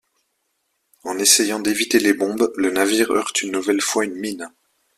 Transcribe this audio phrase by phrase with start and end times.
[1.03, 4.49] En essayant d'éviter les bombes, le navire heurte une nouvelle fois une mine.